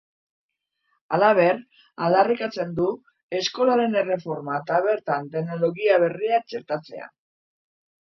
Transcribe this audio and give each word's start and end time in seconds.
Halaber, 1.17 1.59
aldarrikatzen 2.07 2.73
du 2.81 2.89
eskolaren 3.43 4.01
erreforma 4.03 4.59
eta 4.65 4.83
bertan 4.91 5.33
teknologia 5.39 6.05
berriak 6.09 6.53
txertatzea. 6.53 7.17